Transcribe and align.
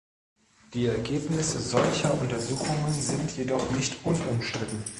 Die 0.73 0.87
Ergebnisse 0.87 1.59
solcher 1.59 2.19
Untersuchungen 2.19 2.91
sind 2.91 3.37
jedoch 3.37 3.69
nicht 3.69 4.03
unumstritten. 4.03 4.83